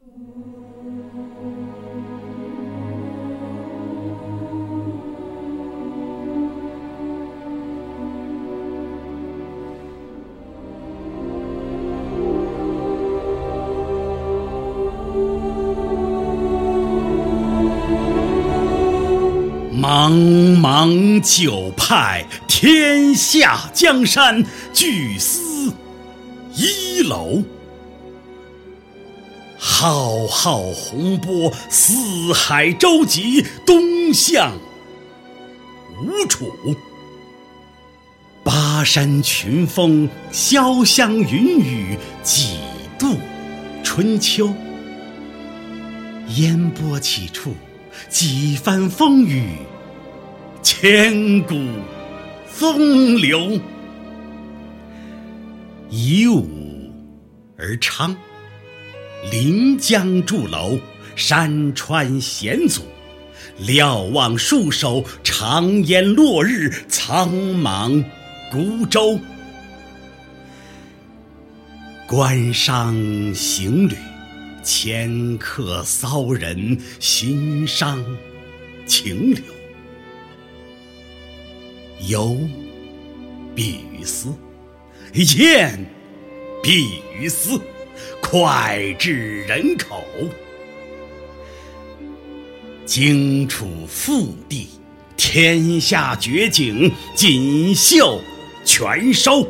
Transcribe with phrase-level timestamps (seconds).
[0.00, 0.06] 茫
[20.60, 24.42] 茫九派，天下江山，
[24.72, 25.70] 俱思
[26.54, 27.42] 一楼。
[29.82, 34.52] 浩浩洪波，四海舟楫，东向
[36.02, 36.52] 吴楚。
[38.44, 42.58] 巴山群峰，潇湘云雨，几
[42.98, 43.16] 度
[43.82, 44.52] 春秋。
[46.36, 47.54] 烟波起处，
[48.10, 49.50] 几番风雨，
[50.62, 51.54] 千古
[52.46, 53.58] 风流。
[55.88, 56.46] 以武
[57.56, 58.14] 而昌，
[59.30, 60.78] 临江筑楼，
[61.16, 62.82] 山川险阻，
[63.58, 68.04] 瞭望戍守，长烟落日，苍茫
[68.50, 69.18] 孤舟。
[72.06, 72.94] 关商
[73.34, 73.94] 行旅。
[74.62, 78.04] 迁客骚人，心伤
[78.84, 79.42] 情流。
[82.06, 82.38] 游
[83.54, 84.34] 必于思，
[85.14, 85.82] 宴
[86.62, 87.58] 必于思，
[88.22, 90.04] 脍炙人口。
[92.84, 94.68] 荆楚腹地，
[95.16, 98.20] 天下绝景，锦绣
[98.64, 99.46] 全收。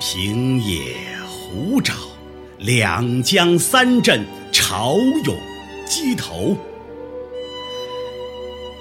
[0.00, 0.80] 平野
[1.26, 1.92] 湖沼。
[2.58, 5.36] 两江三镇，潮涌
[5.84, 6.56] 鸡头，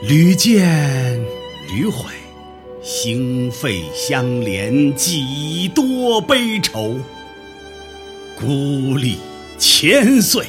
[0.08, 1.20] 屡见
[1.68, 2.12] 屡悔，
[2.84, 6.96] 心肺相连，几多悲愁。
[8.42, 9.17] 孤立
[9.59, 10.47] 千岁，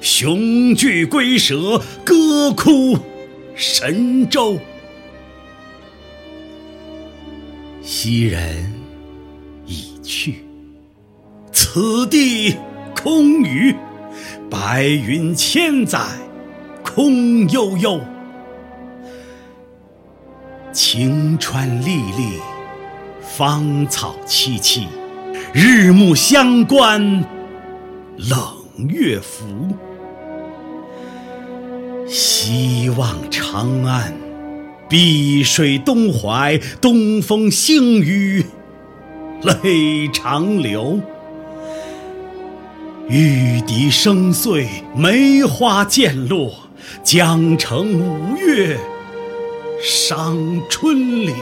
[0.00, 2.98] 雄踞龟蛇，歌哭
[3.54, 4.58] 神州。
[7.80, 8.74] 昔人
[9.64, 10.44] 已去。
[11.52, 12.56] 此地
[13.00, 13.72] 空余，
[14.50, 16.00] 白云千载
[16.82, 18.00] 空悠悠。
[20.72, 22.40] 晴川历历，
[23.22, 24.82] 芳草萋萋，
[25.52, 27.24] 日暮乡关
[28.16, 28.38] 冷
[28.88, 29.44] 月浮。
[32.06, 34.14] 西望长安，
[34.88, 38.44] 碧水东怀，东风星雨
[39.42, 41.00] 泪长流。
[43.08, 46.54] 玉笛声碎，梅花渐落，
[47.02, 48.78] 江城五月
[49.82, 51.34] 伤春柳。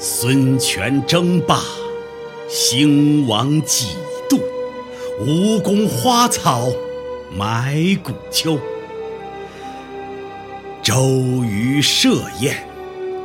[0.00, 1.60] 孙权争霸，
[2.48, 3.96] 兴亡几
[4.30, 4.40] 度？
[5.18, 6.68] 吴宫花草
[7.36, 8.56] 埋骨丘。
[10.84, 12.56] 周瑜设宴，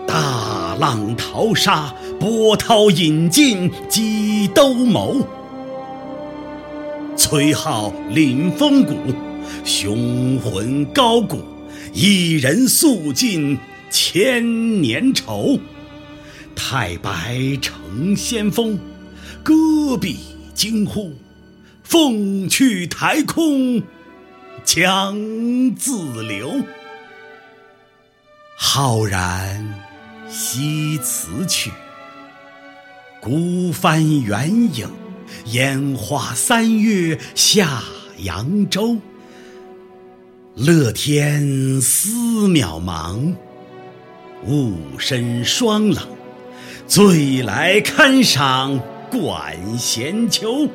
[0.08, 1.94] 大浪淘沙。
[2.20, 5.24] 波涛引尽几兜鍪，
[7.16, 8.96] 崔颢领风骨，
[9.64, 11.38] 雄浑高古，
[11.92, 13.60] 一人诉尽
[13.92, 15.60] 千年愁。
[16.66, 18.80] 太白成仙风，
[19.44, 20.18] 戈壁
[20.54, 21.14] 惊呼，
[21.84, 23.84] 凤去台空
[24.64, 25.14] 江
[25.76, 26.64] 自流。
[28.56, 29.76] 浩然
[30.30, 31.70] 西辞去。
[33.20, 34.90] 孤帆远影，
[35.48, 37.84] 烟花三月下
[38.20, 38.98] 扬州。
[40.56, 43.36] 乐天思渺茫，
[44.46, 46.08] 物身霜冷。
[46.86, 48.80] 醉来堪赏
[49.10, 50.68] 管弦秋。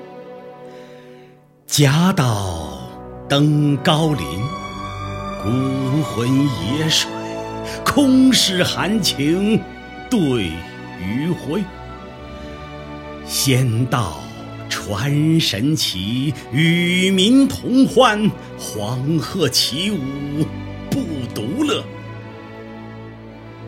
[1.67, 2.81] 贾岛
[3.29, 4.27] 登高林，
[5.43, 6.29] 孤魂
[6.79, 7.11] 野水，
[7.85, 9.61] 空识含情
[10.09, 10.51] 对
[10.99, 11.63] 余晖。
[13.27, 14.19] 仙道
[14.71, 18.29] 传神奇，与民同欢。
[18.59, 19.99] 黄鹤起舞
[20.91, 21.01] 不
[21.35, 21.85] 独乐，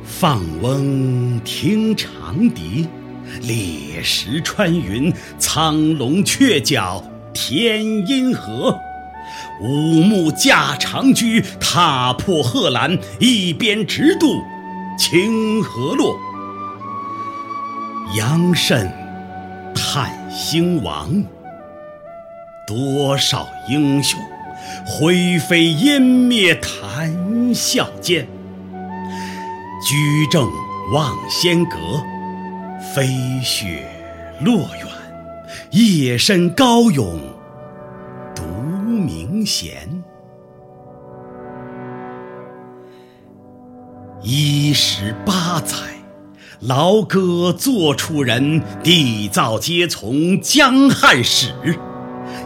[0.05, 2.87] 放翁听长笛。
[3.43, 8.77] 猎石穿云，苍龙鹊角天阴合。
[9.63, 11.27] 五目驾长车，
[11.61, 14.43] 踏破贺兰，一鞭直渡
[14.99, 16.19] 清河洛。
[18.17, 18.93] 杨慎。
[19.73, 21.25] 叹兴亡，
[22.67, 24.19] 多少英雄
[24.85, 28.27] 灰飞烟灭谈笑间。
[29.83, 30.51] 居正
[30.93, 31.77] 望仙阁，
[32.95, 33.09] 飞
[33.43, 33.89] 雪
[34.45, 34.87] 落远，
[35.71, 37.19] 夜深高咏
[38.35, 39.89] 独明弦。
[44.23, 45.77] 一十八载，
[46.61, 51.55] 劳歌作楚人，缔造皆从江汉史。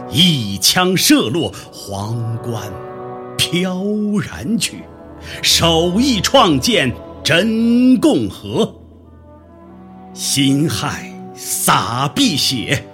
[0.09, 2.71] 一枪射落，皇冠
[3.37, 3.83] 飘
[4.23, 4.83] 然去，
[5.41, 8.71] 手艺创建真共和。
[10.13, 12.87] 辛亥洒碧血，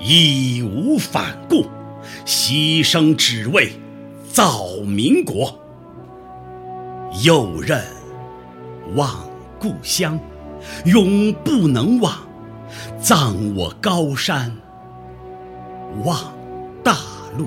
[0.00, 1.64] 义无反顾，
[2.24, 3.70] 牺牲只为
[4.32, 5.56] 造民国。
[7.22, 7.80] 又任
[8.96, 9.24] 望
[9.60, 10.18] 故乡，
[10.84, 12.12] 永不能忘，
[13.00, 14.52] 葬我高山
[16.02, 16.34] 望
[16.82, 16.96] 大
[17.38, 17.46] 陆。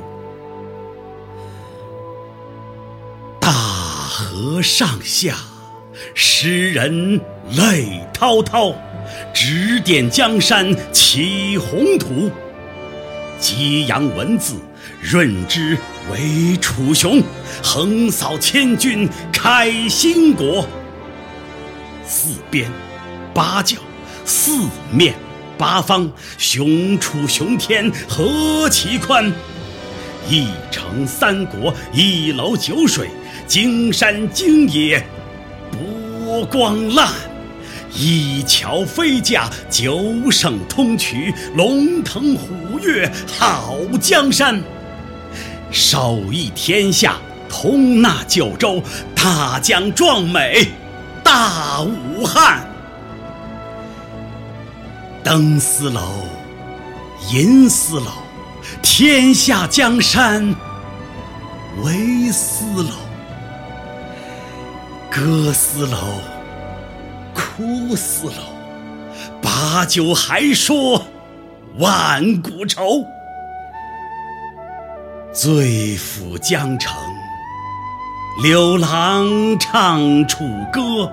[3.41, 5.35] 大河上下，
[6.13, 7.19] 诗人
[7.51, 8.73] 泪滔滔。
[9.33, 12.29] 指点江山起宏图，
[13.39, 14.55] 激扬文字
[15.01, 15.75] 润之
[16.11, 17.21] 为楚雄，
[17.63, 20.67] 横扫千军开新国。
[22.05, 22.69] 四边
[23.33, 23.77] 八角
[24.25, 25.15] 四面
[25.57, 29.31] 八方，雄楚雄天何其宽！
[30.29, 33.09] 一城三国一楼九水，
[33.47, 35.03] 荆山荆野
[36.29, 37.11] 波光烂。
[37.91, 44.61] 一桥飞架，九省通衢，龙腾虎跃，好江山。
[45.71, 47.15] 手艺天下，
[47.49, 48.79] 通纳九州，
[49.15, 50.67] 大江壮美，
[51.23, 52.63] 大武汉。
[55.23, 56.27] 登丝楼，
[57.33, 58.11] 银丝楼，
[58.83, 60.53] 天下江山
[61.83, 62.93] 为丝楼，
[65.11, 65.97] 歌丝楼。
[67.33, 68.53] 哭丝楼，
[69.41, 71.01] 把酒还说
[71.77, 73.05] 万古愁。
[75.33, 76.95] 醉抚江城，
[78.41, 79.27] 柳郎
[79.59, 81.11] 唱楚歌。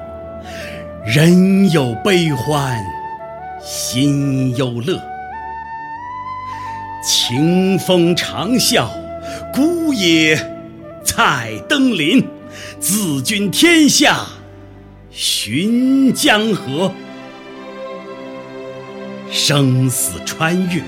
[1.05, 2.81] 人有悲欢，
[3.63, 5.01] 心有乐。
[7.05, 8.89] 清风长啸，
[9.53, 10.37] 孤野
[11.05, 12.25] 采灯林。
[12.81, 14.27] 自君天下。
[15.11, 16.93] 寻江河，
[19.33, 20.83] 生死穿越，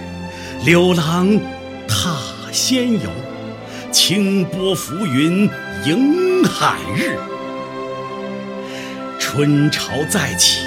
[0.66, 1.40] 柳郎
[1.88, 2.14] 踏
[2.52, 3.08] 仙游，
[3.90, 5.48] 清波浮云
[5.86, 7.16] 迎海日。
[9.18, 10.60] 春潮再起，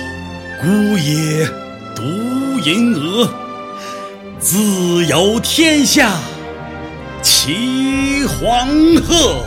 [0.60, 1.46] 孤野
[1.96, 2.02] 独
[2.68, 3.32] 银鹅，
[4.40, 6.18] 自由天下
[7.22, 8.68] 起黄
[9.08, 9.46] 鹤。